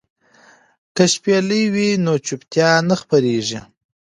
که 0.95 1.03
شپېلۍ 1.13 1.63
وي 1.73 1.89
نو 2.05 2.13
چوپتیا 2.25 2.69
نه 2.89 2.95
خپریږي. 3.01 3.59